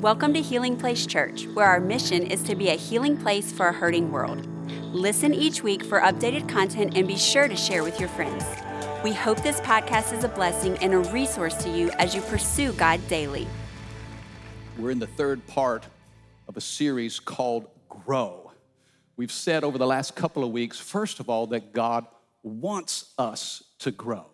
[0.00, 3.66] Welcome to Healing Place Church, where our mission is to be a healing place for
[3.66, 4.48] a hurting world.
[4.94, 8.42] Listen each week for updated content and be sure to share with your friends.
[9.04, 12.72] We hope this podcast is a blessing and a resource to you as you pursue
[12.72, 13.46] God daily.
[14.78, 15.84] We're in the third part
[16.48, 18.52] of a series called Grow.
[19.18, 22.06] We've said over the last couple of weeks, first of all, that God
[22.42, 24.24] wants us to grow.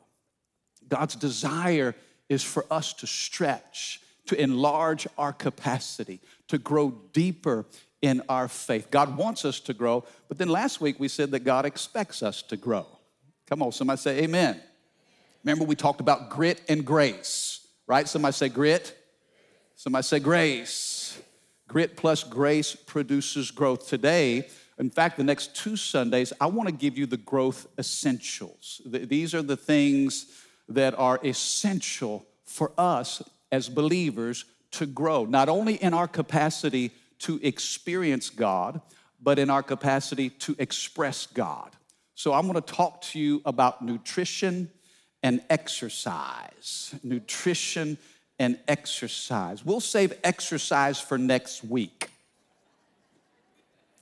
[0.86, 1.96] God's desire
[2.28, 7.64] is for us to stretch, to enlarge our capacity, to grow deeper
[8.02, 8.90] in our faith.
[8.90, 12.42] God wants us to grow, but then last week we said that God expects us
[12.42, 12.86] to grow.
[13.46, 14.60] Come on, somebody say amen.
[15.44, 18.08] Remember, we talked about grit and grace, right?
[18.08, 18.96] Somebody say grit,
[19.74, 21.20] somebody say grace.
[21.68, 23.88] Grit plus grace produces growth.
[23.88, 28.80] Today, in fact, the next two Sundays, I want to give you the growth essentials.
[28.86, 30.26] These are the things
[30.68, 33.22] that are essential for us
[33.52, 38.80] as believers to grow, not only in our capacity to experience God,
[39.22, 41.70] but in our capacity to express God.
[42.14, 44.70] So I'm gonna talk to you about nutrition
[45.22, 46.94] and exercise.
[47.02, 47.98] Nutrition
[48.38, 49.64] and exercise.
[49.64, 52.10] We'll save exercise for next week.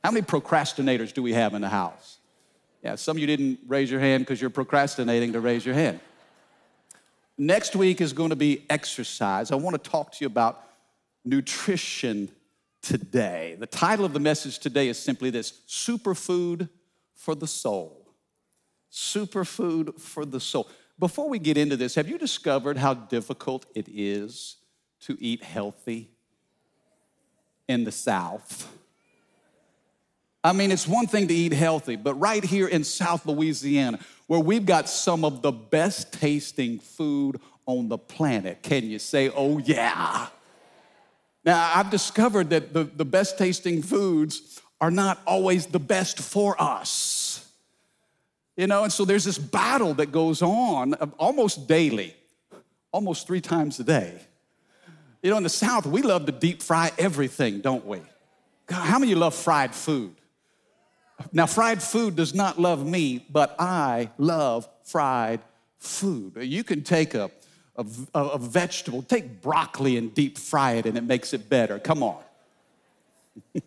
[0.03, 2.19] How many procrastinators do we have in the house?
[2.83, 6.01] Yeah, some of you didn't raise your hand because you're procrastinating to raise your hand.
[7.36, 9.50] Next week is going to be exercise.
[9.50, 10.62] I want to talk to you about
[11.24, 12.30] nutrition
[12.80, 13.56] today.
[13.58, 16.68] The title of the message today is simply this Superfood
[17.14, 18.05] for the Soul.
[18.92, 20.68] Superfood for the soul.
[21.00, 24.56] Before we get into this, have you discovered how difficult it is
[25.00, 26.10] to eat healthy
[27.66, 28.68] in the South?
[30.44, 34.41] I mean, it's one thing to eat healthy, but right here in South Louisiana, where
[34.41, 38.62] we've got some of the best tasting food on the planet.
[38.62, 40.28] Can you say, oh yeah?
[41.44, 46.61] Now, I've discovered that the, the best tasting foods are not always the best for
[46.61, 47.50] us.
[48.57, 52.14] You know, and so there's this battle that goes on almost daily,
[52.92, 54.20] almost three times a day.
[55.23, 58.01] You know, in the South, we love to deep fry everything, don't we?
[58.67, 60.14] God, how many love fried food?
[61.33, 65.41] Now, fried food does not love me, but I love fried
[65.79, 66.36] food.
[66.41, 67.30] You can take a,
[67.77, 71.79] a, a, vegetable, take broccoli and deep fry it, and it makes it better.
[71.79, 72.23] Come on.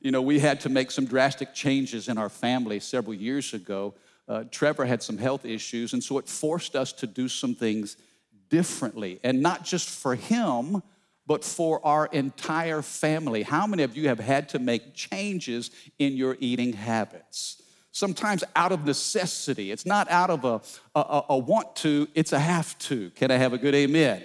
[0.00, 3.94] you know, we had to make some drastic changes in our family several years ago.
[4.28, 7.96] Uh, Trevor had some health issues, and so it forced us to do some things
[8.48, 9.20] differently.
[9.22, 10.82] And not just for him,
[11.26, 13.42] but for our entire family.
[13.42, 17.62] How many of you have had to make changes in your eating habits?
[17.90, 19.70] Sometimes out of necessity.
[19.70, 20.60] It's not out of a,
[20.94, 23.10] a, a want to, it's a have to.
[23.10, 24.22] Can I have a good amen?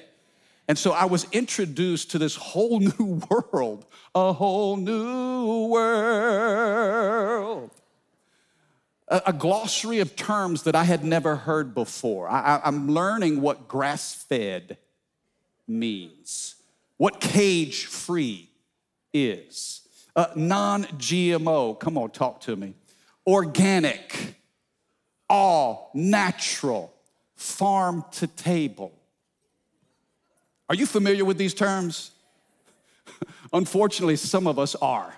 [0.68, 7.72] And so I was introduced to this whole new world, a whole new world.
[9.08, 12.30] A, glossary of terms that I had never heard before.
[12.30, 14.78] I, I'm learning what grass fed
[15.68, 16.56] means
[17.02, 18.48] what cage free
[19.12, 19.82] is.
[20.16, 22.76] Uh, non GMO, come on, talk to me.
[23.26, 24.36] Organic,
[25.28, 26.94] all natural,
[27.36, 28.92] farm to table.
[30.70, 32.12] Are you familiar with these terms?
[33.52, 35.12] Unfortunately, some of us are.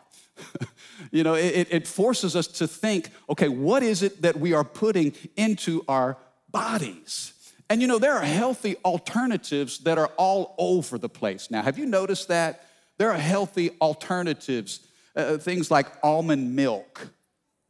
[1.12, 4.64] you know, it, it forces us to think okay, what is it that we are
[4.64, 6.16] putting into our
[6.50, 7.33] bodies?
[7.70, 11.62] And you know, there are healthy alternatives that are all over the place now.
[11.62, 12.66] Have you noticed that?
[12.98, 14.82] There are healthy alternatives,
[15.16, 17.10] uh, things like almond milk.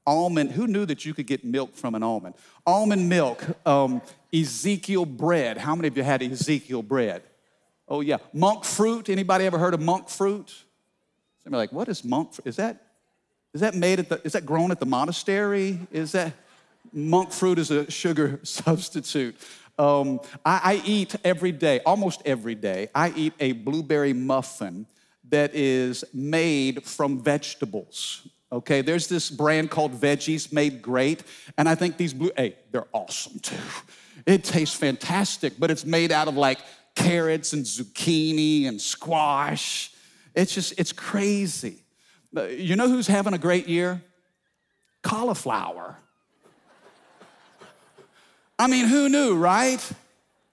[0.06, 2.36] Almond, who knew that you could get milk from an almond?
[2.66, 4.02] Almond milk, um,
[4.34, 5.58] Ezekiel bread.
[5.58, 7.24] How many of you had Ezekiel bread?
[7.88, 8.18] Oh, yeah.
[8.34, 9.08] Monk fruit.
[9.08, 10.54] Anybody ever heard of monk fruit?
[11.44, 12.48] Somebody like, what is monk fruit?
[12.48, 12.82] Is that,
[13.54, 15.80] is that made at the, is that grown at the monastery?
[15.92, 16.34] Is that,
[16.92, 19.36] monk fruit is a sugar substitute.
[19.78, 24.86] Um, I, I eat every day, almost every day, I eat a blueberry muffin
[25.30, 28.28] that is made from vegetables.
[28.52, 31.24] Okay, there's this brand called Veggies Made Great,
[31.58, 33.56] and I think these blue, hey, they're awesome too.
[34.28, 36.60] It tastes fantastic, but it's made out of like
[36.96, 39.92] carrots and zucchini and squash.
[40.36, 41.84] It's just, it's crazy.
[42.36, 44.04] Uh, you know who's having a great year?
[45.02, 45.98] Cauliflower.
[48.64, 49.92] I mean, who knew, right?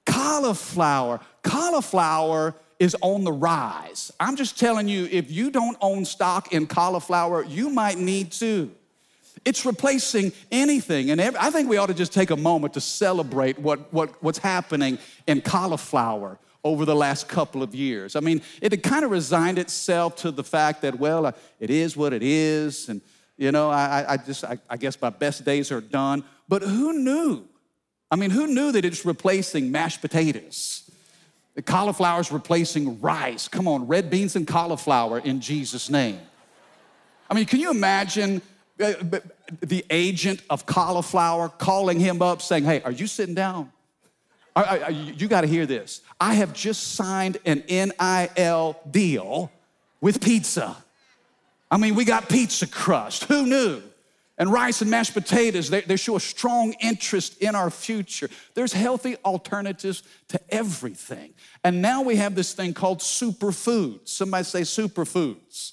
[0.05, 1.21] Cauliflower.
[1.43, 4.11] Cauliflower is on the rise.
[4.19, 8.73] I'm just telling you, if you don't own stock in cauliflower, you might need to.
[9.45, 11.13] It's replacing anything.
[11.13, 14.39] And I think we ought to just take a moment to celebrate what, what, what's
[14.39, 14.99] happening
[15.29, 16.37] in cauliflower.
[16.63, 18.17] over the last couple of years.
[18.17, 21.71] I mean, it had kind of resigned itself to the fact that, well, uh, it
[21.71, 22.89] is what it is.
[22.89, 23.01] And,
[23.37, 26.25] you know, I, I just, I, I guess my best days are done.
[26.49, 27.45] But who knew?
[28.11, 30.91] I mean, who knew that it's replacing mashed potatoes?
[31.55, 33.49] The cauliflower's replacing rice.
[33.49, 36.21] Come on, red beans and cauliflower in Jesus' name.
[37.29, 38.43] I mean, can you imagine
[38.83, 38.95] uh,
[39.61, 43.71] the agent of cauliflower calling him up saying, Hey, are you sitting down?
[44.91, 46.01] You got to hear this.
[46.21, 49.51] I have just signed an NIL deal
[50.01, 50.77] with pizza.
[51.71, 53.25] I mean, we got pizza crust.
[53.25, 53.83] Who knew?
[54.41, 58.31] And rice and mashed potatoes, they, they, show a strong interest in our future.
[58.55, 61.35] There's healthy alternatives to everything.
[61.63, 64.09] And now we have this thing called superfoods.
[64.09, 65.73] Somebody say superfoods.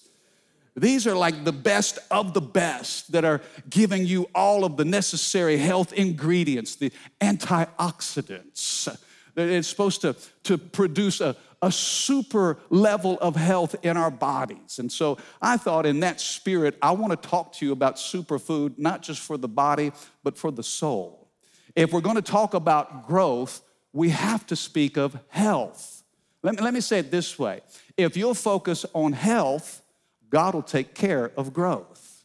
[0.75, 4.83] These are like the best of the best that are giving you all of the
[4.83, 6.91] necessary health ingredients, the
[7.21, 8.99] antioxidants.
[9.37, 14.79] It's supposed to, to produce a, a super level of health in our bodies.
[14.79, 18.77] And so I thought, in that spirit, I want to talk to you about superfood,
[18.77, 19.91] not just for the body,
[20.23, 21.29] but for the soul.
[21.75, 23.61] If we're going to talk about growth,
[23.93, 26.03] we have to speak of health.
[26.43, 27.61] Let me, let me say it this way
[27.97, 29.81] if you'll focus on health,
[30.29, 32.23] God will take care of growth.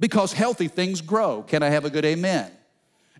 [0.00, 1.42] Because healthy things grow.
[1.42, 2.50] Can I have a good amen?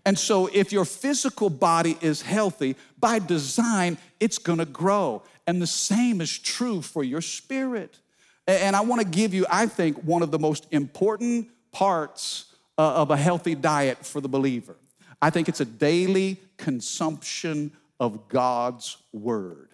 [0.05, 5.23] And so, if your physical body is healthy, by design, it's gonna grow.
[5.47, 7.99] And the same is true for your spirit.
[8.47, 12.45] And I wanna give you, I think, one of the most important parts
[12.77, 14.75] uh, of a healthy diet for the believer.
[15.21, 19.69] I think it's a daily consumption of God's word.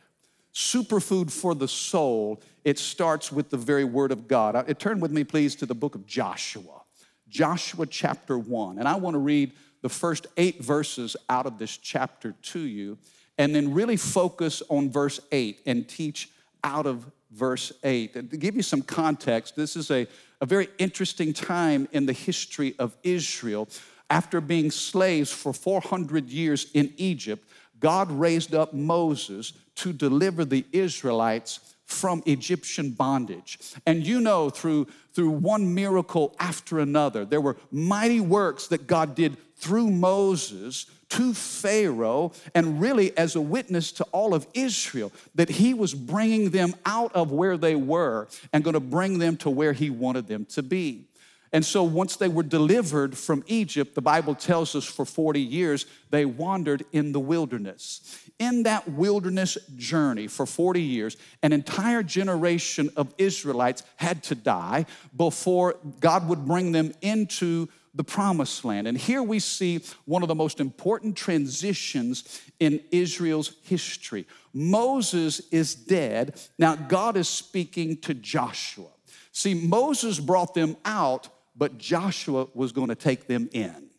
[0.54, 4.56] Superfood for the soul it starts with the very word of God.
[4.56, 6.82] Uh, turn with me, please, to the book of Joshua,
[7.28, 8.78] Joshua chapter 1.
[8.80, 12.98] And I want to read the first eight verses out of this chapter to you,
[13.38, 16.30] and then really focus on verse 8 and teach
[16.64, 18.16] out of verse 8.
[18.16, 20.08] And to give you some context, this is a,
[20.42, 23.70] a very interesting time in the history of Israel.
[24.10, 27.48] After being slaves for 400 years in Egypt,
[27.80, 33.58] God raised up Moses to deliver the Israelites from Egyptian bondage.
[33.86, 39.16] And you know, through, through one miracle after another, there were mighty works that God
[39.16, 45.50] did through Moses to Pharaoh and really as a witness to all of Israel that
[45.50, 49.50] he was bringing them out of where they were and going to bring them to
[49.50, 51.09] where he wanted them to be.
[51.52, 55.86] And so once they were delivered from Egypt, the Bible tells us for 40 years
[56.12, 58.30] they wandered in the wilderness.
[58.38, 64.86] In that wilderness journey for 40 years, an entire generation of Israelites had to die
[65.16, 68.88] before God would bring them into the promised land.
[68.88, 74.28] And here we see one of the most important transitions in Israel's history.
[74.54, 76.40] Moses is dead.
[76.60, 78.90] Now God is speaking to Joshua.
[79.32, 81.30] See, Moses brought them out
[81.60, 83.90] but Joshua was going to take them in.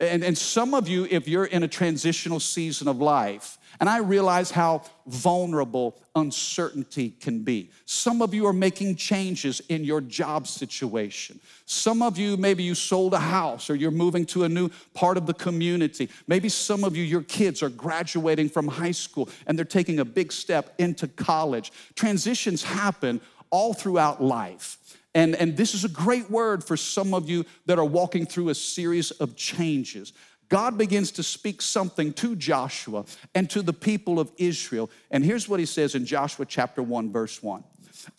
[0.00, 3.98] And, and some of you, if you're in a transitional season of life, and I
[3.98, 7.70] realize how vulnerable uncertainty can be.
[7.84, 11.40] Some of you are making changes in your job situation.
[11.66, 15.16] Some of you, maybe you sold a house or you're moving to a new part
[15.16, 16.08] of the community.
[16.26, 20.04] Maybe some of you, your kids are graduating from high school and they're taking a
[20.04, 21.70] big step into college.
[21.94, 24.78] Transitions happen all throughout life.
[25.14, 28.50] And, and this is a great word for some of you that are walking through
[28.50, 30.12] a series of changes.
[30.48, 34.90] God begins to speak something to Joshua and to the people of Israel.
[35.10, 37.64] And here's what he says in Joshua chapter 1, verse 1.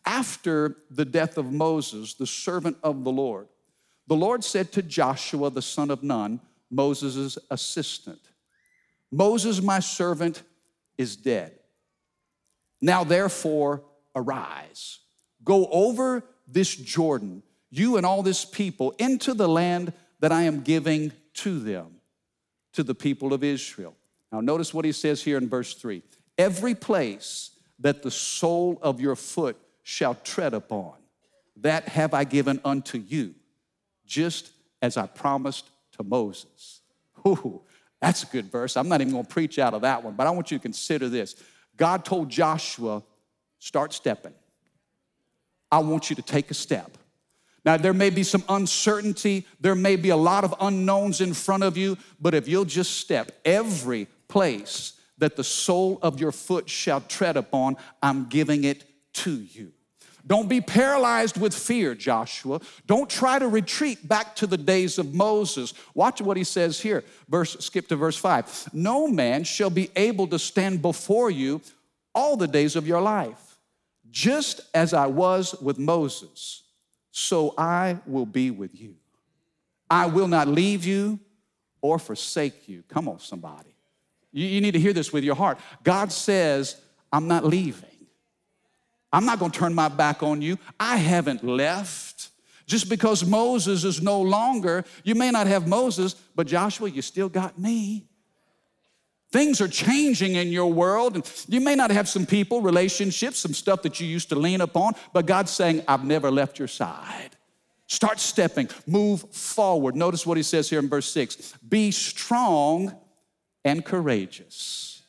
[0.05, 3.47] After the death of Moses, the servant of the Lord,
[4.07, 8.19] the Lord said to Joshua, the son of Nun, Moses' assistant,
[9.11, 10.43] Moses, my servant,
[10.97, 11.53] is dead.
[12.81, 13.83] Now, therefore,
[14.15, 14.99] arise,
[15.43, 20.61] go over this Jordan, you and all this people, into the land that I am
[20.61, 21.95] giving to them,
[22.73, 23.95] to the people of Israel.
[24.31, 26.01] Now, notice what he says here in verse 3
[26.37, 30.93] Every place that the sole of your foot shall tread upon,
[31.57, 33.35] that have I given unto you,
[34.05, 34.51] just
[34.81, 36.81] as I promised to Moses.
[37.27, 37.61] Ooh,
[38.01, 38.77] that's a good verse.
[38.77, 41.09] I'm not even gonna preach out of that one, but I want you to consider
[41.09, 41.35] this.
[41.75, 43.03] God told Joshua,
[43.59, 44.33] start stepping.
[45.71, 46.97] I want you to take a step.
[47.65, 51.63] Now, there may be some uncertainty, there may be a lot of unknowns in front
[51.63, 56.69] of you, but if you'll just step every place that the sole of your foot
[56.69, 59.73] shall tread upon, I'm giving it to you.
[60.25, 62.61] Don't be paralyzed with fear, Joshua.
[62.85, 65.73] Don't try to retreat back to the days of Moses.
[65.93, 67.03] Watch what he says here.
[67.27, 68.69] Verse skip to verse 5.
[68.73, 71.61] No man shall be able to stand before you
[72.13, 73.48] all the days of your life.
[74.11, 76.63] Just as I was with Moses,
[77.11, 78.95] so I will be with you.
[79.89, 81.19] I will not leave you
[81.81, 82.83] or forsake you.
[82.87, 83.75] Come on, somebody.
[84.31, 85.59] You, you need to hear this with your heart.
[85.83, 86.75] God says,
[87.11, 87.89] I'm not leaving.
[89.11, 90.57] I'm not gonna turn my back on you.
[90.79, 92.29] I haven't left.
[92.67, 97.27] Just because Moses is no longer, you may not have Moses, but Joshua, you still
[97.27, 98.08] got me.
[99.31, 103.53] Things are changing in your world, and you may not have some people, relationships, some
[103.53, 107.35] stuff that you used to lean upon, but God's saying, I've never left your side.
[107.85, 109.95] Start stepping, move forward.
[109.95, 112.95] Notice what he says here in verse 6 Be strong
[113.63, 115.03] and courageous.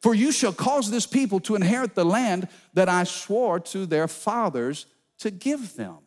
[0.00, 4.06] For you shall cause this people to inherit the land that I swore to their
[4.06, 4.86] fathers
[5.18, 5.98] to give them.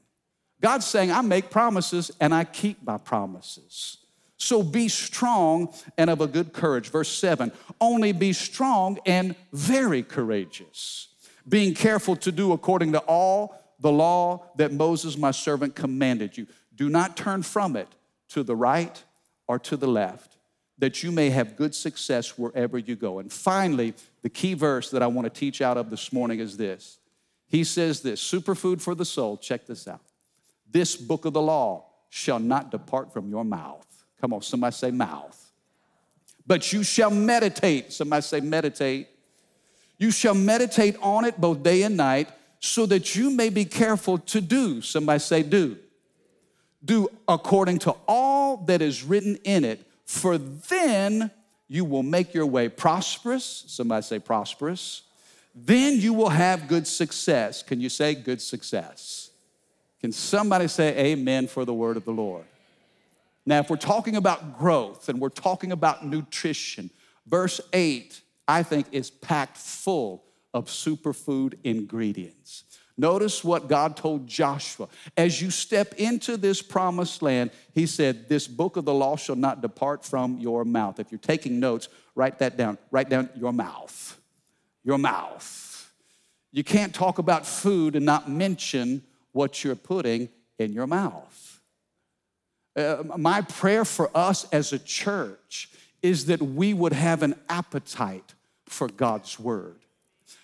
[0.61, 3.97] God's saying, I make promises and I keep my promises.
[4.39, 6.89] So be strong and of a good courage.
[6.89, 11.09] Verse 7 Only be strong and very courageous,
[11.47, 16.47] being careful to do according to all the law that Moses, my servant, commanded you.
[16.75, 17.87] Do not turn from it
[18.29, 19.03] to the right
[19.47, 20.37] or to the left,
[20.77, 23.19] that you may have good success wherever you go.
[23.19, 26.55] And finally, the key verse that I want to teach out of this morning is
[26.55, 26.99] this.
[27.47, 29.35] He says this superfood for the soul.
[29.35, 30.01] Check this out.
[30.69, 33.88] This book of the law shall not depart from your mouth.
[34.21, 35.51] Come on, somebody say mouth.
[36.45, 37.93] But you shall meditate.
[37.93, 39.07] Somebody say meditate.
[39.97, 44.17] You shall meditate on it both day and night so that you may be careful
[44.17, 44.81] to do.
[44.81, 45.77] Somebody say, do.
[46.83, 51.29] Do according to all that is written in it, for then
[51.67, 53.65] you will make your way prosperous.
[53.67, 55.03] Somebody say, prosperous.
[55.53, 57.61] Then you will have good success.
[57.61, 59.29] Can you say good success?
[59.99, 62.45] Can somebody say amen for the word of the Lord?
[63.45, 66.89] Now, if we're talking about growth and we're talking about nutrition,
[67.25, 72.63] verse 8, I think, is packed full of superfood ingredients.
[72.99, 74.89] Notice what God told Joshua.
[75.15, 79.37] As you step into this promised land, he said, This book of the law shall
[79.37, 80.99] not depart from your mouth.
[80.99, 82.77] If you're taking notes, write that down.
[82.91, 84.19] Write down your mouth.
[84.83, 85.89] Your mouth.
[86.51, 90.27] You can't talk about food and not mention what you're putting
[90.57, 91.48] in your mouth.
[92.79, 95.69] Uh, my prayer for us as a church
[96.01, 98.33] is that we would have an appetite
[98.65, 99.79] for God's word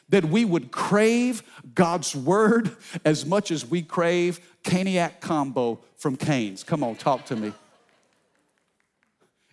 [0.09, 6.63] that we would crave God's word as much as we crave Caniac combo from Cane's.
[6.63, 7.53] Come on, talk to me.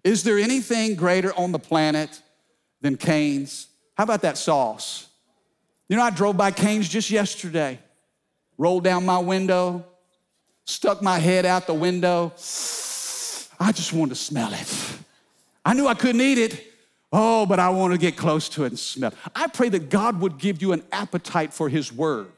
[0.04, 2.20] Is there anything greater on the planet
[2.80, 3.68] than Cane's?
[3.96, 5.08] How about that sauce?
[5.88, 7.78] You know, I drove by Cane's just yesterday,
[8.58, 9.86] rolled down my window,
[10.64, 12.32] stuck my head out the window.
[13.60, 14.98] I just wanted to smell it.
[15.64, 16.72] I knew I couldn't eat it,
[17.12, 19.12] Oh, but I want to get close to it and smell.
[19.36, 22.32] I pray that God would give you an appetite for His Word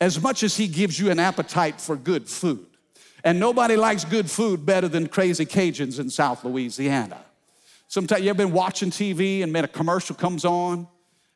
[0.00, 2.64] as much as He gives you an appetite for good food.
[3.24, 7.18] And nobody likes good food better than crazy Cajuns in South Louisiana.
[7.88, 10.86] Sometimes you ever been watching TV and man, a commercial comes on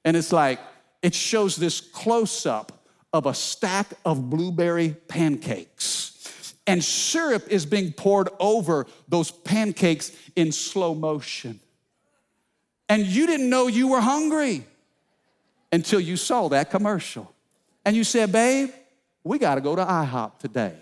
[0.05, 0.61] and it's like,
[1.03, 6.10] it shows this close up of a stack of blueberry pancakes.
[6.71, 11.61] And syrup is being poured over those pancakes in slow motion
[12.91, 14.65] and you didn't know you were hungry
[15.71, 17.33] until you saw that commercial.
[17.85, 18.71] And you said, Babe,
[19.23, 20.75] we got to go to IHOP today.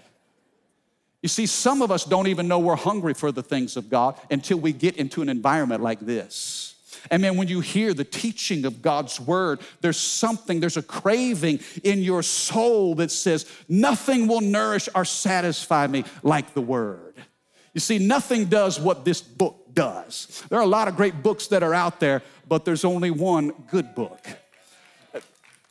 [1.23, 4.18] You see, some of us don't even know we're hungry for the things of God
[4.30, 6.67] until we get into an environment like this.
[7.11, 11.61] And then when you hear the teaching of God's word, there's something, there's a craving
[11.83, 17.14] in your soul that says, Nothing will nourish or satisfy me like the word.
[17.75, 20.43] You see, nothing does what this book does.
[20.49, 23.52] There are a lot of great books that are out there, but there's only one
[23.71, 24.26] good book.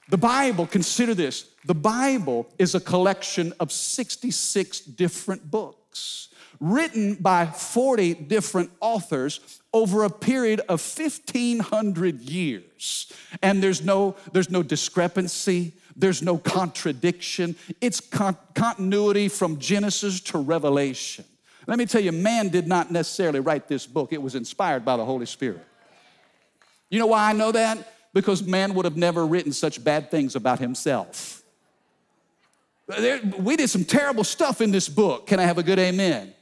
[0.09, 6.29] The Bible, consider this the Bible is a collection of 66 different books
[6.59, 14.49] written by 40 different authors over a period of 1500 years and there's no there's
[14.49, 21.25] no discrepancy there's no contradiction it's con- continuity from genesis to revelation
[21.67, 24.95] let me tell you, man did not necessarily write this book, it was inspired by
[24.95, 25.63] the Holy Spirit.
[26.89, 27.93] You know why I know that?
[28.13, 31.43] Because man would have never written such bad things about himself.
[32.87, 35.27] There, we did some terrible stuff in this book.
[35.27, 36.33] Can I have a good amen?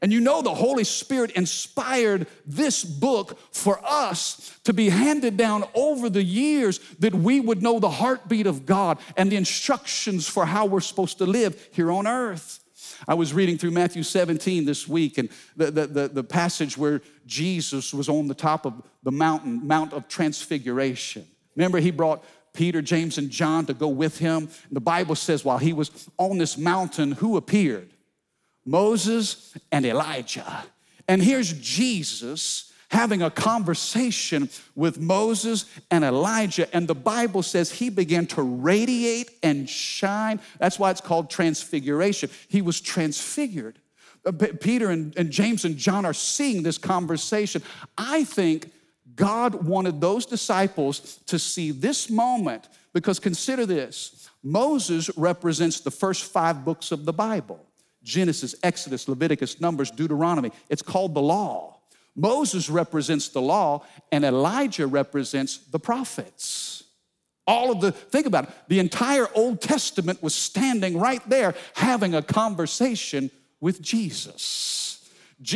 [0.00, 5.64] And you know, the Holy Spirit inspired this book for us to be handed down
[5.74, 10.46] over the years that we would know the heartbeat of God and the instructions for
[10.46, 12.60] how we're supposed to live here on earth.
[13.06, 17.00] I was reading through Matthew 17 this week, and the, the, the, the, passage where
[17.26, 21.26] Jesus was on the top of the mountain, Mount of Transfiguration.
[21.54, 24.48] Remember, he brought Peter, James, and John to go with him.
[24.72, 27.90] The Bible says while he was on this mountain, who appeared?
[28.68, 30.64] Moses and Elijah.
[31.08, 36.74] And here's Jesus having a conversation with Moses and Elijah.
[36.74, 40.40] And the Bible says he began to radiate and shine.
[40.58, 42.30] That's why it's called transfiguration.
[42.48, 43.78] He was transfigured.
[44.26, 47.62] Uh, Peter and, and James and John are seeing this conversation.
[47.96, 48.70] I think
[49.14, 56.24] God wanted those disciples to see this moment because consider this Moses represents the first
[56.24, 57.67] five books of the Bible
[58.08, 60.50] Genesis, Exodus, Leviticus, Numbers, Deuteronomy.
[60.70, 61.76] It's called the law.
[62.16, 66.82] Moses represents the law, and Elijah represents the prophets.
[67.46, 72.14] All of the, think about it, the entire Old Testament was standing right there having
[72.14, 75.08] a conversation with Jesus.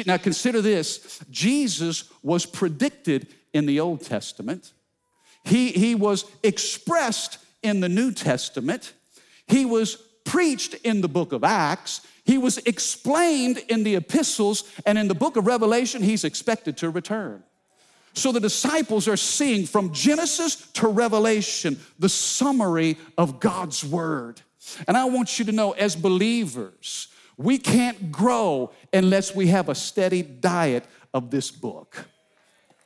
[0.07, 4.73] Now consider this Jesus was predicted in the Old Testament,
[5.45, 8.93] he, he was expressed in the New Testament,
[9.47, 9.99] he was
[10.33, 15.15] preached in the book of Acts, he was explained in the epistles, and in the
[15.15, 17.43] book of Revelation, he's expected to return.
[18.15, 24.41] So the disciples are seeing from Genesis to Revelation the summary of God's word.
[24.89, 29.75] And I want you to know, as believers, we can't grow unless we have a
[29.75, 32.07] steady diet of this book.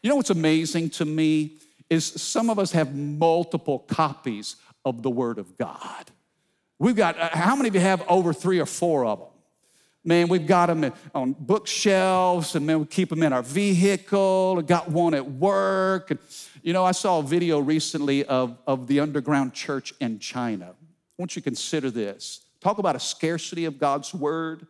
[0.03, 5.11] You know what's amazing to me is some of us have multiple copies of the
[5.11, 6.11] Word of God.
[6.79, 9.29] We've got, uh, how many of you have over three or four of them?
[10.05, 14.63] Man, we've got them on bookshelves, and man, we keep them in our vehicle.
[14.63, 16.13] got one at work.
[16.13, 16.21] And,
[16.63, 20.67] you know, I saw a video recently of, of the underground church in China.
[20.67, 20.75] I
[21.19, 22.43] want you to consider this.
[22.61, 24.67] Talk about a scarcity of God's word.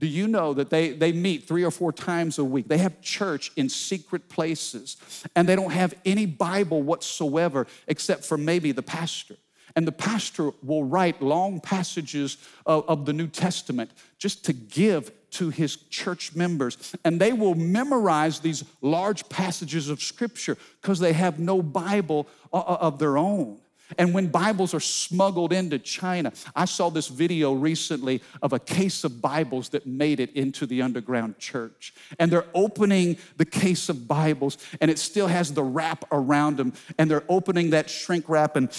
[0.00, 2.66] Do you know that they, they meet three or four times a week?
[2.66, 4.96] They have church in secret places,
[5.36, 9.36] and they don't have any Bible whatsoever except for maybe the pastor.
[9.76, 12.36] And the pastor will write long passages
[12.66, 16.94] of, of, the New Testament just to give to his church members.
[17.04, 22.58] And they will memorize these large passages of scripture because they have no Bible uh,
[22.58, 23.58] uh, of their own.
[23.98, 29.04] And when Bibles are smuggled into China, I saw this video recently of a case
[29.04, 31.94] of Bibles that made it into the underground church.
[32.18, 36.72] And they're opening the case of Bibles, and it still has the wrap around them.
[36.98, 38.72] And they're opening that shrink wrap, and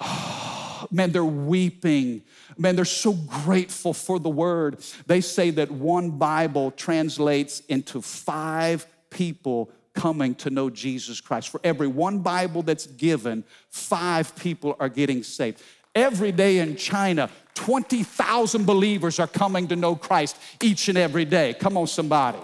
[0.90, 2.22] man, they're weeping.
[2.56, 4.78] Man, they're so grateful for the word.
[5.06, 11.48] They say that one Bible translates into five people coming to know Jesus Christ.
[11.48, 15.62] For every one Bible that's given, five people are getting saved.
[15.94, 21.54] Every day in China, 20,000 believers are coming to know Christ each and every day.
[21.58, 22.38] Come on, somebody.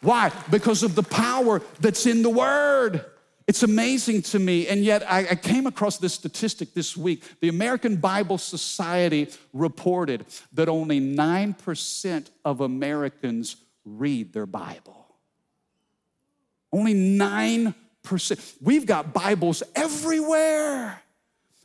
[0.00, 0.32] Why?
[0.50, 3.04] Because of the power that's in the Word.
[3.50, 7.24] It's amazing to me, and yet I, I, came across this statistic this week.
[7.40, 15.04] The American Bible Society reported that only 9% of Americans read their Bible.
[16.72, 17.74] Only 9%.
[18.60, 21.02] We've got Bibles everywhere,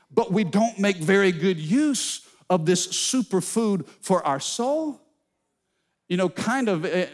[0.09, 4.99] but we don't make very good use of this superfood for our soul.
[6.09, 7.09] You know, kind of eh,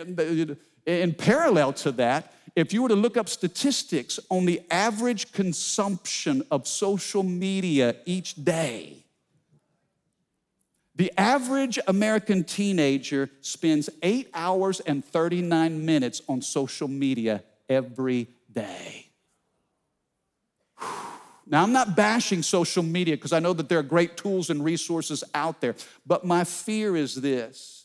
[0.86, 6.44] in parallel to that, if you were to look up statistics on the average consumption
[6.52, 9.06] of social media each day,
[10.96, 19.08] the average American teenager spends eight hours and 39 minutes on social media every day.
[21.48, 24.64] Now, I'm not bashing social media because I know that there are great tools and
[24.64, 27.81] resources out there, but my fear is this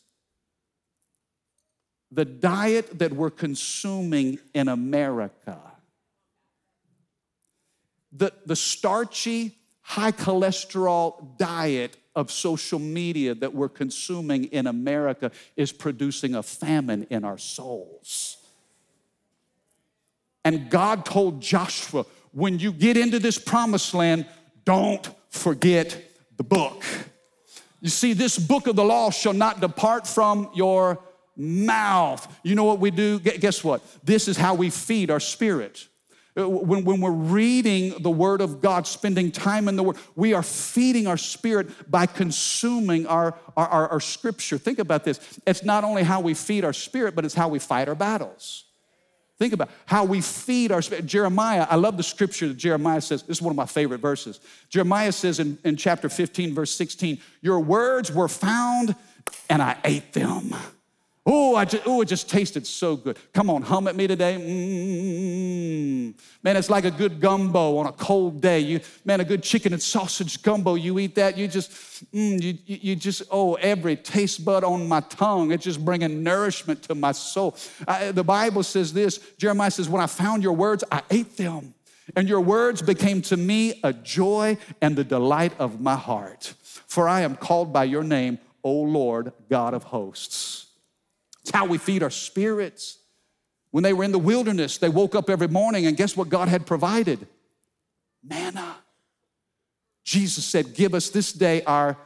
[2.11, 5.59] the diet that we're consuming in America,
[8.13, 15.71] the, the starchy, high cholesterol diet of social media that we're consuming in America is
[15.71, 18.39] producing a famine in our souls.
[20.45, 24.27] And God told Joshua, when you get into this promised land,
[24.65, 26.03] don't forget
[26.37, 26.85] the book.
[27.81, 30.99] You see, this book of the law shall not depart from your
[31.37, 32.27] mouth.
[32.43, 33.19] You know what we do?
[33.19, 33.83] Guess what?
[34.05, 35.89] This is how we feed our spirit.
[36.39, 40.35] Uh, when, when we're reading the Word of God, spending time in the Word, we
[40.35, 44.59] are feeding our spirit by consuming our, our, our, our scripture.
[44.59, 45.19] Think about this.
[45.47, 48.65] It's not only how we feed our spirit, but it's how we fight our battles.
[49.39, 51.07] Think about how we feed our spirit.
[51.07, 53.23] Jeremiah, I love the scripture that Jeremiah says.
[53.23, 54.41] This is one of my favorite verses.
[54.71, 58.95] Jeremiah says in, in chapter 15, verse 16, Your words were found
[59.51, 60.55] and I ate them.
[61.29, 63.19] Oh, I just, oh, it just tasted so good.
[63.33, 64.37] Come on, hum at me today.
[64.39, 66.15] Mm.
[66.45, 68.61] Man, it's like a good gumbo on a cold day.
[68.61, 70.77] You, man, a good chicken and sausage gumbo.
[70.77, 71.73] You eat that, you just,
[72.13, 75.51] mm, you, you just, oh, every taste bud on my tongue.
[75.51, 77.57] It's just bringing nourishment to my soul.
[77.89, 79.19] I, the Bible says this.
[79.37, 81.75] Jeremiah says, "When I found your words, I ate them."
[82.15, 86.55] And your words became to me a joy and the delight of my heart.
[86.87, 90.66] For I am called by your name, O Lord, God of hosts.
[91.47, 92.99] It's how we feed our spirits.
[93.71, 96.49] When they were in the wilderness, they woke up every morning and guess what God
[96.49, 97.25] had provided?
[98.21, 98.79] Manna.
[100.03, 101.97] Jesus said, Give us this day our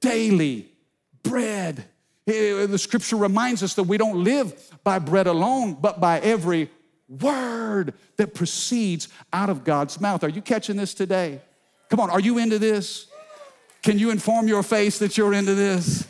[0.00, 0.72] daily
[1.22, 1.84] bread.
[2.26, 6.68] The scripture reminds us that we don't live by bread alone, but by every
[7.08, 10.24] word that proceeds out of God's mouth.
[10.24, 11.40] Are you catching this today?
[11.90, 13.06] Come on, are you into this?
[13.82, 16.08] Can you inform your face that you're into this?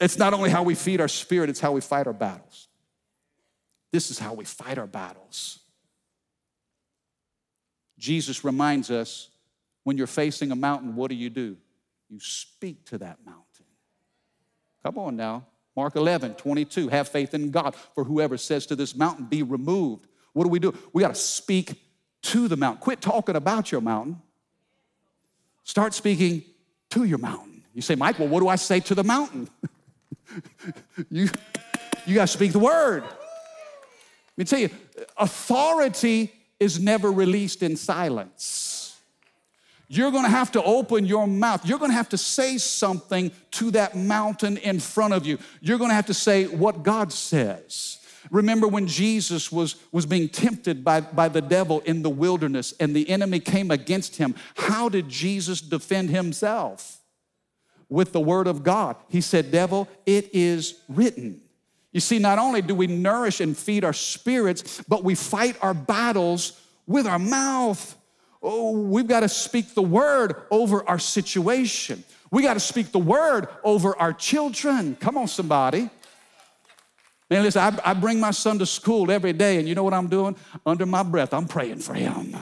[0.00, 2.68] It's not only how we feed our spirit, it's how we fight our battles.
[3.90, 5.60] This is how we fight our battles.
[7.98, 9.28] Jesus reminds us
[9.84, 11.56] when you're facing a mountain, what do you do?
[12.08, 13.44] You speak to that mountain.
[14.82, 15.46] Come on now.
[15.74, 16.88] Mark 11, 22.
[16.88, 20.06] Have faith in God, for whoever says to this mountain, be removed.
[20.32, 20.74] What do we do?
[20.92, 21.80] We got to speak
[22.22, 22.80] to the mountain.
[22.80, 24.20] Quit talking about your mountain.
[25.64, 26.44] Start speaking
[26.90, 27.62] to your mountain.
[27.74, 29.48] You say, Mike, well, what do I say to the mountain?
[31.10, 31.28] you
[32.06, 33.02] you got to speak the word.
[33.02, 33.12] Let
[34.36, 34.70] me tell you,
[35.16, 38.96] authority is never released in silence.
[39.90, 41.64] You're gonna have to open your mouth.
[41.66, 45.38] You're gonna have to say something to that mountain in front of you.
[45.62, 47.98] You're gonna have to say what God says.
[48.30, 52.94] Remember when Jesus was, was being tempted by, by the devil in the wilderness and
[52.94, 54.34] the enemy came against him.
[54.56, 56.97] How did Jesus defend himself?
[57.88, 58.96] With the word of God.
[59.08, 61.40] He said, Devil, it is written.
[61.92, 65.74] You see, not only do we nourish and feed our spirits, but we fight our
[65.74, 67.96] battles with our mouth.
[68.42, 72.04] Oh, we've got to speak the word over our situation.
[72.30, 74.96] We got to speak the word over our children.
[74.96, 75.88] Come on, somebody.
[77.30, 79.94] Man, listen, I, I bring my son to school every day, and you know what
[79.94, 80.36] I'm doing?
[80.64, 82.36] Under my breath, I'm praying for him.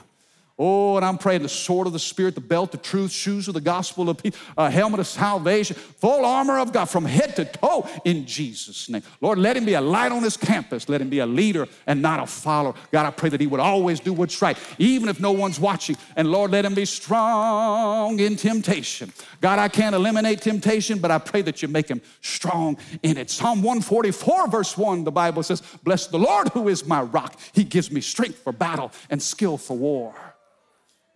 [0.58, 3.52] Oh, and I'm praying the sword of the Spirit, the belt of truth, shoes of
[3.52, 7.44] the gospel of peace, a helmet of salvation, full armor of God from head to
[7.44, 9.02] toe in Jesus' name.
[9.20, 10.88] Lord, let him be a light on this campus.
[10.88, 12.72] Let him be a leader and not a follower.
[12.90, 15.98] God, I pray that he would always do what's right, even if no one's watching.
[16.16, 19.12] And Lord, let him be strong in temptation.
[19.42, 23.28] God, I can't eliminate temptation, but I pray that you make him strong in it.
[23.28, 27.38] Psalm 144, verse 1, the Bible says, Bless the Lord who is my rock.
[27.52, 30.14] He gives me strength for battle and skill for war.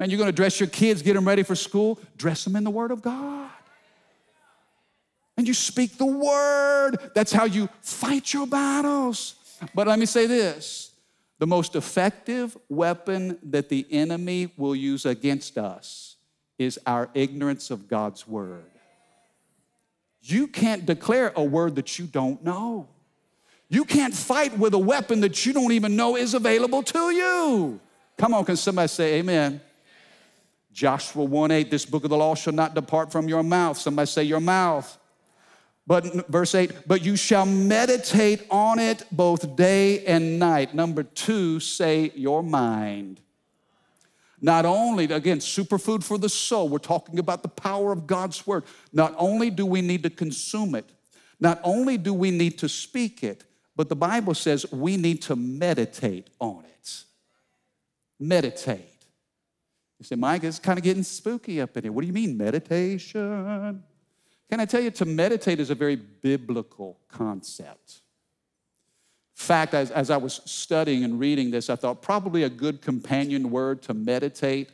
[0.00, 2.70] Man, you're gonna dress your kids, get them ready for school, dress them in the
[2.70, 3.50] Word of God.
[5.36, 6.96] And you speak the Word.
[7.14, 9.34] That's how you fight your battles.
[9.74, 10.92] But let me say this
[11.38, 16.16] the most effective weapon that the enemy will use against us
[16.58, 18.64] is our ignorance of God's Word.
[20.22, 22.88] You can't declare a word that you don't know.
[23.68, 27.80] You can't fight with a weapon that you don't even know is available to you.
[28.16, 29.60] Come on, can somebody say amen?
[30.72, 33.76] Joshua 1 8, this book of the law shall not depart from your mouth.
[33.76, 34.98] Somebody say, your mouth.
[35.86, 40.74] But verse 8, but you shall meditate on it both day and night.
[40.74, 43.20] Number two, say your mind.
[44.40, 48.64] Not only, again, superfood for the soul, we're talking about the power of God's word.
[48.92, 50.88] Not only do we need to consume it,
[51.40, 55.36] not only do we need to speak it, but the Bible says we need to
[55.36, 57.04] meditate on it.
[58.18, 58.99] Meditate.
[60.00, 61.92] You say, Mike, it's kind of getting spooky up in here.
[61.92, 63.84] What do you mean, meditation?
[64.48, 68.00] Can I tell you, to meditate is a very biblical concept.
[69.36, 72.80] In fact, as, as I was studying and reading this, I thought probably a good
[72.80, 74.70] companion word to meditate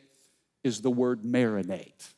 [0.63, 2.13] is the word marinate.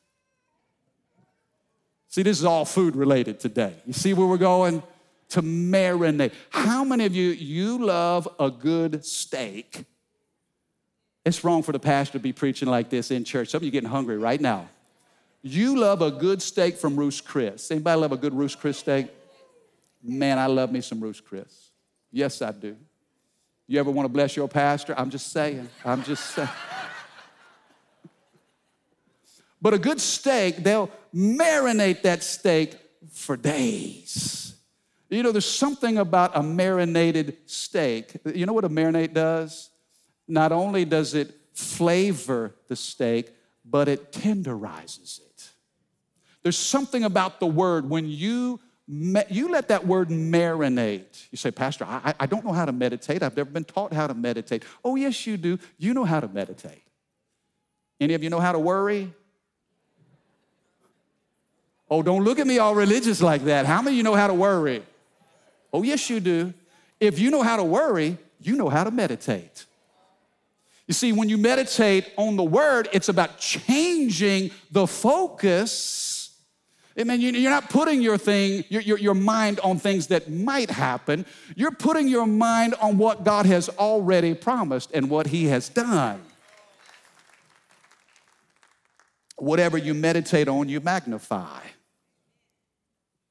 [2.10, 3.74] See, this is all food related today.
[3.88, 4.84] You see where we're going?
[5.30, 6.34] To marinate.
[6.52, 9.86] How many of you, you love a good steak?
[11.26, 13.50] It's wrong for the pastor to be preaching like this in church.
[13.50, 14.70] Some of you getting hungry right now.
[15.42, 17.72] You love a good steak from Ruth's Chris.
[17.72, 19.08] Anybody love a good Ruth's Chris steak?
[20.04, 21.72] Man, I love me some Ruth's Chris.
[22.12, 22.76] Yes, I do.
[23.68, 24.96] You ever want to bless your pastor?
[24.98, 25.70] I'm just saying.
[25.86, 26.50] I'm just saying.
[29.62, 32.76] but a good steak, they'll marinate that steak
[33.12, 34.56] for days.
[35.10, 38.18] You know, there's something about a marinated steak.
[38.26, 39.70] You know what a marinade does?
[40.30, 43.32] Not only does it flavor the steak,
[43.66, 45.50] but it tenderizes it.
[46.44, 48.62] There's something about the word when you
[49.30, 51.28] You let that word marinate.
[51.30, 53.22] You say, Pastor, I, I don't know how to meditate.
[53.22, 54.64] I've never been taught how to meditate.
[54.84, 55.60] Oh, yes, you do.
[55.78, 56.82] You know how to meditate.
[58.00, 59.14] Any of you know how to worry?
[61.88, 63.68] Oh, don't look at me all religious like that.
[63.68, 64.82] How many of you know how to worry?
[65.72, 66.52] Oh, yes, you do.
[67.00, 69.68] If you know how to worry, you know how to meditate.
[70.90, 76.36] You see, when you meditate on the word, it's about changing the focus.
[76.98, 80.72] I mean, you're not putting your thing, your, your, your mind on things that might
[80.72, 81.28] happen.
[81.56, 86.24] You're putting your mind on what God has already promised and what He has done.
[89.38, 91.62] Whatever you meditate on, you magnify.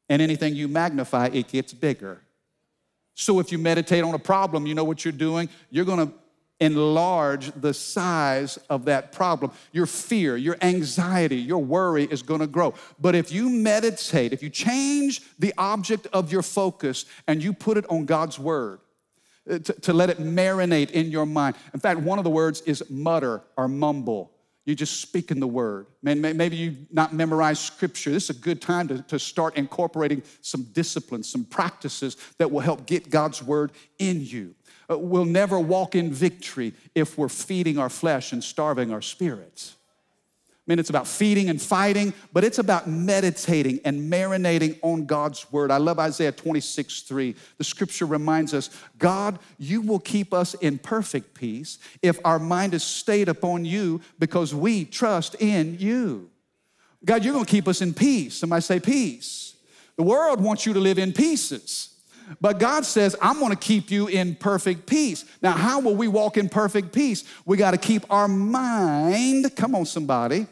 [0.08, 2.20] And anything you magnify, it gets bigger.
[3.14, 5.48] So if you meditate on a problem, you know what you're doing?
[5.70, 6.12] You're gonna
[6.60, 9.52] enlarge the size of that problem.
[9.72, 12.74] Your fear, your anxiety, your worry is gonna grow.
[12.98, 17.76] But if you meditate, if you change the object of your focus and you put
[17.76, 18.80] it on God's word,
[19.48, 21.56] uh, to, to let it marinate in your mind.
[21.72, 24.32] In fact, one of the words is mutter or mumble.
[24.66, 25.86] You're just speaking the word.
[26.02, 28.10] Maybe you've not memorized scripture.
[28.10, 32.60] This is a good time to, to start incorporating some disciplines, some practices that will
[32.60, 34.54] help get God's word in you.
[34.90, 39.76] Uh, we'll never walk in victory if we're feeding our flesh and starving our spirits.
[40.68, 45.50] I mean, it's about feeding and fighting, but it's about meditating and marinating on God's
[45.50, 45.70] word.
[45.70, 47.34] I love Isaiah 26, 3.
[47.56, 52.74] The scripture reminds us God, you will keep us in perfect peace if our mind
[52.74, 56.30] is stayed upon you because we trust in you.
[57.02, 58.36] God, you're gonna keep us in peace.
[58.36, 59.56] Somebody say peace.
[59.96, 61.94] The world wants you to live in pieces.
[62.40, 65.24] But God says, I'm gonna keep you in perfect peace.
[65.42, 67.24] Now, how will we walk in perfect peace?
[67.44, 70.46] We gotta keep our mind, come on, somebody,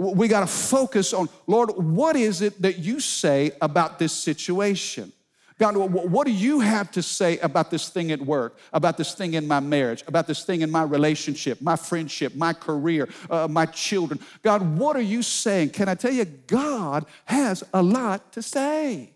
[0.00, 5.12] we got to focus on, Lord, what is it that you say about this situation?
[5.58, 9.34] God, what do you have to say about this thing at work, about this thing
[9.34, 13.66] in my marriage, about this thing in my relationship, my friendship, my career, uh, my
[13.66, 14.18] children?
[14.42, 15.70] God, what are you saying?
[15.70, 19.10] Can I tell you, God has a lot to say.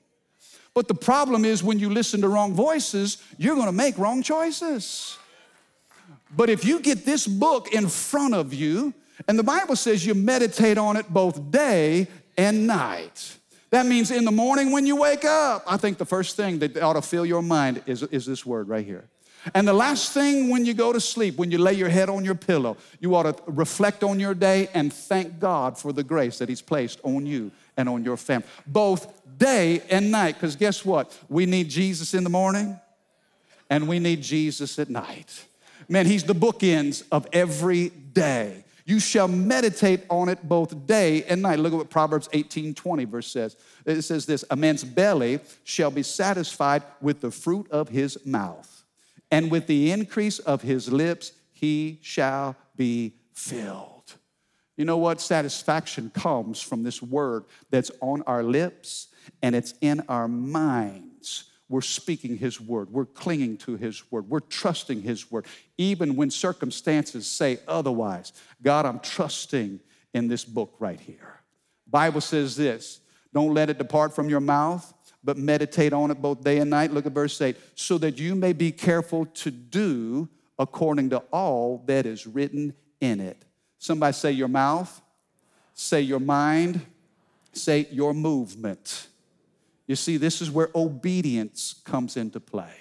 [0.74, 5.16] But the problem is when you listen to wrong voices, you're gonna make wrong choices.
[6.36, 8.92] But if you get this book in front of you,
[9.28, 13.38] and the Bible says you meditate on it both day and night.
[13.70, 16.76] That means in the morning when you wake up, I think the first thing that
[16.76, 19.08] ought to fill your mind is, is this word right here.
[19.52, 22.24] And the last thing when you go to sleep, when you lay your head on
[22.24, 26.38] your pillow, you ought to reflect on your day and thank God for the grace
[26.38, 30.34] that He's placed on you and on your family, both day and night.
[30.34, 31.16] Because guess what?
[31.28, 32.78] We need Jesus in the morning
[33.70, 35.44] and we need Jesus at night.
[35.88, 38.64] Man, He's the bookends of every day.
[38.86, 41.58] You shall meditate on it both day and night.
[41.58, 43.56] Look at what Proverbs 18 20 verse says.
[43.86, 48.84] It says this A man's belly shall be satisfied with the fruit of his mouth,
[49.30, 54.14] and with the increase of his lips he shall be filled.
[54.76, 55.20] You know what?
[55.20, 59.08] Satisfaction comes from this word that's on our lips
[59.42, 62.90] and it's in our minds we're speaking His word.
[62.90, 64.28] We're clinging to His word.
[64.28, 65.46] We're trusting His word.
[65.78, 68.32] Even when circumstances say otherwise,
[68.62, 69.80] God, I'm trusting
[70.12, 71.40] in this book right here.
[71.86, 73.00] Bible says this
[73.32, 76.92] don't let it depart from your mouth, but meditate on it both day and night.
[76.92, 81.82] Look at verse 8 so that you may be careful to do according to all
[81.86, 83.44] that is written in it.
[83.78, 85.02] Somebody say your mouth,
[85.72, 86.80] say your mind,
[87.52, 89.08] say your movement.
[89.86, 92.72] You see, this is where obedience comes into play.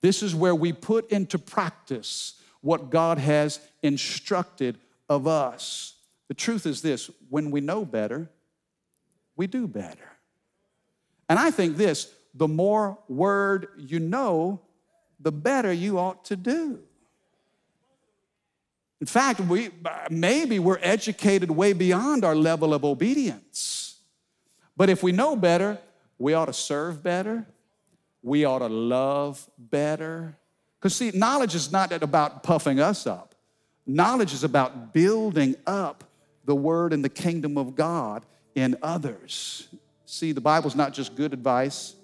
[0.00, 5.94] This is where we put into practice what God has instructed of us.
[6.28, 8.30] The truth is this when we know better,
[9.36, 10.10] we do better.
[11.28, 14.60] And I think this the more word you know,
[15.18, 16.80] the better you ought to do.
[19.00, 19.70] In fact, we,
[20.10, 23.96] maybe we're educated way beyond our level of obedience.
[24.76, 25.78] But if we know better,
[26.20, 27.46] we ought to serve better.
[28.22, 30.36] We ought to love better.
[30.78, 33.34] Because, see, knowledge is not about puffing us up,
[33.86, 36.04] knowledge is about building up
[36.44, 39.68] the word and the kingdom of God in others.
[40.04, 41.96] See, the Bible's not just good advice,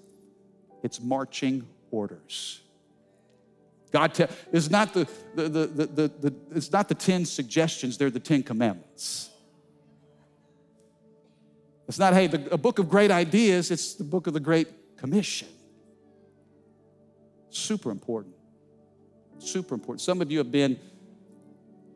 [0.83, 2.61] it's marching orders.
[3.91, 8.09] God te- it's not the, the, the, the, the, it's not the 10 suggestions, they're
[8.09, 9.29] the 10 commandments.
[11.87, 14.97] It's not, hey, the, a book of great ideas, it's the book of the Great
[14.97, 15.47] Commission.
[17.49, 18.35] Super important.
[19.39, 20.01] Super important.
[20.01, 20.77] Some of you have been,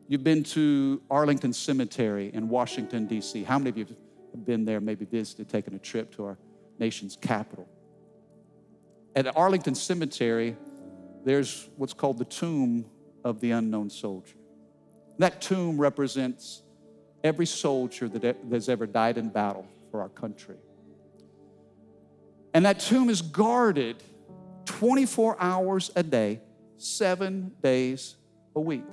[0.08, 3.44] you've been to Arlington Cemetery in Washington, D.C.
[3.44, 3.86] How many of you
[4.32, 6.38] have been there, maybe visited, taken a trip to our
[6.78, 7.68] nation's capital?
[9.14, 10.56] At Arlington Cemetery,
[11.22, 12.86] there's what's called the tomb
[13.24, 14.36] of the unknown soldier.
[15.18, 16.62] That tomb represents
[17.22, 20.56] every soldier that has ever died in battle for our country.
[22.52, 24.02] And that tomb is guarded
[24.64, 26.40] 24 hours a day,
[26.78, 28.16] seven days
[28.56, 28.84] a week.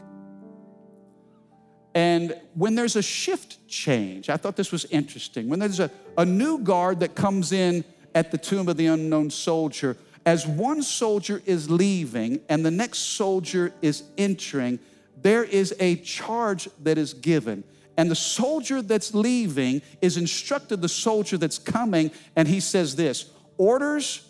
[1.95, 5.49] And when there's a shift change, I thought this was interesting.
[5.49, 7.83] When there's a, a new guard that comes in
[8.13, 12.99] at the tomb of the unknown soldier, as one soldier is leaving and the next
[12.99, 14.79] soldier is entering,
[15.21, 17.63] there is a charge that is given.
[17.99, 23.29] And the soldier that's leaving is instructed the soldier that's coming, and he says this
[23.57, 24.25] orders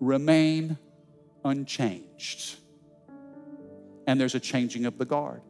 [0.00, 0.76] remain
[1.42, 2.56] unchanged.
[4.06, 5.40] And there's a changing of the guard.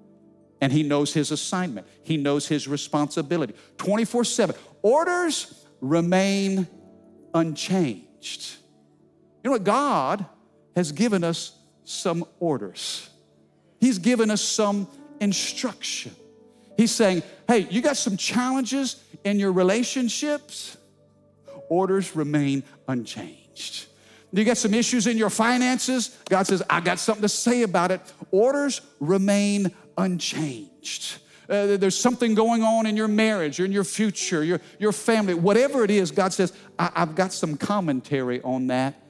[0.60, 4.54] And he knows his assignment, he knows his responsibility 24 7.
[4.82, 6.68] Orders remain
[7.34, 8.58] unchanged.
[9.42, 9.64] You know what?
[9.64, 10.24] God
[10.76, 13.10] has given us some orders,
[13.80, 14.86] He's given us some
[15.20, 16.14] instruction.
[16.76, 20.76] He's saying, hey, you got some challenges in your relationships?
[21.68, 23.86] Orders remain unchanged.
[24.32, 26.16] You got some issues in your finances?
[26.28, 28.00] God says, I got something to say about it.
[28.30, 31.18] Orders remain unchanged.
[31.48, 35.84] Uh, there's something going on in your marriage in your future, your, your family, whatever
[35.84, 39.00] it is, God says, I, I've got some commentary on that,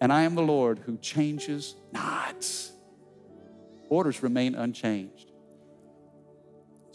[0.00, 2.44] and I am the Lord who changes not.
[3.88, 5.25] Orders remain unchanged.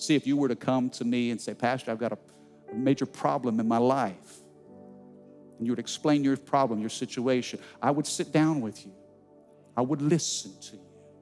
[0.02, 2.18] See, if you were to come to me and say, Pastor, I've got a,
[2.74, 4.40] major problem in my life,
[5.58, 8.94] and you would explain your problem, your situation, I would sit down with you.
[9.76, 11.22] I would listen to you.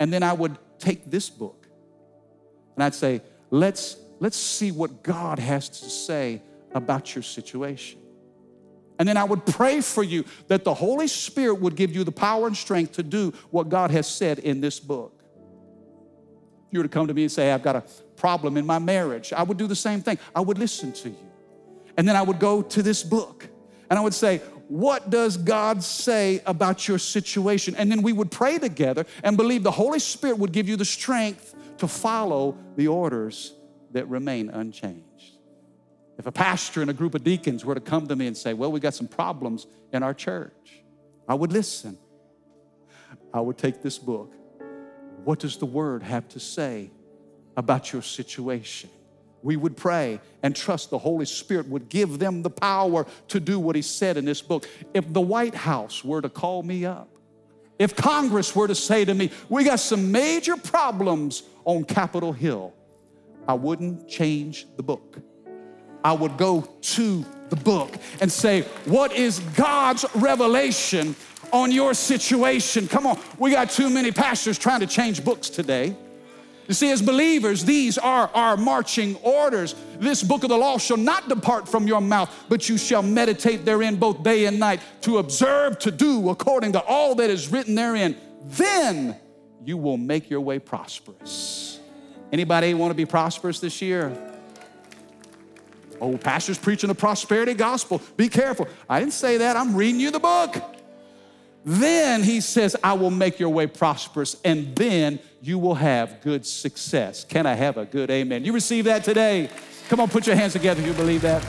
[0.00, 1.68] And then I would take this book
[2.74, 6.40] and I'd say, let's, let's see what God has to say
[6.74, 8.00] about your situation.
[8.98, 12.12] And then I would pray for you that the Holy Spirit would give you the
[12.12, 15.13] power and strength to do what God has said in this book
[16.74, 17.84] you were to come to me and say, I've got a
[18.16, 20.18] problem in my marriage, I would do the same thing.
[20.34, 21.30] I would listen to you.
[21.96, 23.48] And then I would go to this book
[23.88, 27.76] and I would say, What does God say about your situation?
[27.76, 30.84] And then we would pray together and believe the Holy Spirit would give you the
[30.84, 33.54] strength to follow the orders
[33.92, 35.38] that remain unchanged.
[36.18, 38.52] If a pastor and a group of deacons were to come to me and say,
[38.52, 40.82] Well, we got some problems in our church,
[41.28, 41.98] I would listen.
[43.32, 44.32] I would take this book
[45.24, 46.90] what does the word have to say
[47.56, 48.90] about your situation?
[49.42, 53.60] We would pray and trust the Holy Spirit would give them the power to do
[53.60, 54.68] what He said in this book.
[54.94, 57.08] If the White House were to call me up,
[57.78, 62.72] if Congress were to say to me, We got some major problems on Capitol Hill,
[63.46, 65.18] I wouldn't change the book.
[66.02, 71.14] I would go to the book and say, What is God's revelation
[71.54, 72.88] on your situation.
[72.88, 75.96] Come on, we got too many pastors trying to change books today.
[76.66, 79.76] You see, as believers, these are our marching orders.
[80.00, 83.64] This book of the law shall not depart from your mouth, but you shall meditate
[83.64, 87.76] therein both day and night to observe to do according to all that is written
[87.76, 88.16] therein.
[88.42, 89.16] Then
[89.64, 91.78] you will make your way prosperous.
[92.32, 94.12] Anybody want to be prosperous this year?
[96.00, 98.02] Oh, pastor's preaching the prosperity gospel.
[98.16, 98.66] Be careful.
[98.88, 99.56] I didn't say that.
[99.56, 100.73] I'm reading you the book.
[101.64, 106.46] Then he says, I will make your way prosperous, and then you will have good
[106.46, 107.24] success.
[107.24, 108.44] Can I have a good amen?
[108.44, 109.48] You receive that today?
[109.88, 111.42] Come on, put your hands together if you believe that.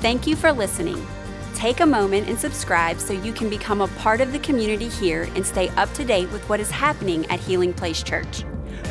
[0.00, 1.04] Thank you for listening.
[1.54, 5.22] Take a moment and subscribe so you can become a part of the community here
[5.34, 8.44] and stay up to date with what is happening at Healing Place Church.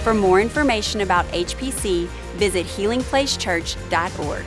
[0.04, 4.46] For more information about HPC, visit healingplacechurch.org.